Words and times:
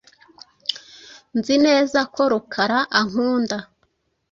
Nzi 1.37 1.55
neza 1.65 1.99
ko 2.13 2.21
Rukara 2.31 2.79
ankunda. 2.99 3.57